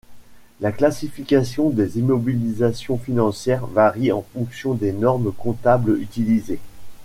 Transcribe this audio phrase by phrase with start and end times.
[0.61, 6.57] La classification des immobilisations financières varie en fonction des normes comptables utilisées.